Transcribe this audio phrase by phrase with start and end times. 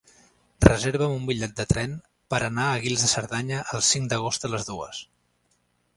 [0.65, 1.93] Reserva'm un bitllet de tren
[2.35, 5.07] per anar a Guils de Cerdanya el cinc d'agost a les dues.